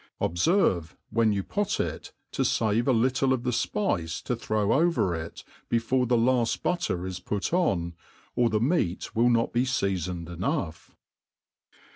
Obferve, 0.19 0.95
when 1.11 1.31
you 1.31 1.43
pot 1.43 1.79
it, 1.79 2.11
to 2.31 2.41
favc 2.41 2.87
a 2.87 2.91
little 2.91 3.33
of 3.33 3.43
the 3.43 3.51
fpice 3.51 4.23
to 4.23 4.35
throw 4.35 4.73
over 4.73 5.13
it, 5.13 5.43
before 5.69 6.07
the 6.07 6.17
laft 6.17 6.63
butter 6.63 7.05
is 7.05 7.19
put 7.19 7.53
on, 7.53 7.93
or 8.35 8.49
the 8.49 8.59
meat 8.59 9.15
will 9.15 9.29
not 9.29 9.53
be 9.53 9.63
feafoned 9.63 10.27
enough. 10.27 10.95